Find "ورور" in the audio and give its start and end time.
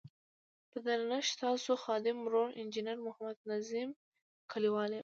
2.21-2.49